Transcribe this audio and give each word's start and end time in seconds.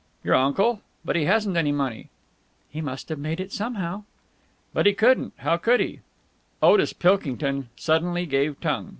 "Your 0.23 0.33
uncle! 0.33 0.81
But 1.05 1.15
he 1.15 1.25
hasn't 1.25 1.55
any 1.55 1.71
money!" 1.71 2.09
"He 2.71 2.81
must 2.81 3.09
have 3.09 3.19
made 3.19 3.39
it 3.39 3.51
somehow." 3.53 4.01
"But 4.73 4.87
he 4.87 4.93
couldn't! 4.95 5.33
How 5.37 5.57
could 5.57 5.79
he?" 5.79 5.99
Otis 6.59 6.91
Pilkington 6.91 7.69
suddenly 7.75 8.25
gave 8.25 8.59
tongue. 8.61 8.89